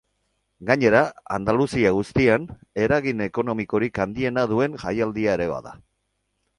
[0.69, 1.01] Gainera,
[1.35, 2.49] Andaluzia guztian
[2.87, 5.81] eragin ekonomikorik handiena duen jaialdia ere bada.